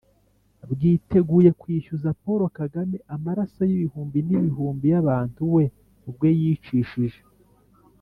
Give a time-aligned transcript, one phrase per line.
[0.71, 5.63] bwiteguye kwishyuza paul kagame amaraso y'ibihumbi n'ibihumbi y'abantu we
[6.09, 7.21] ubwe yicishije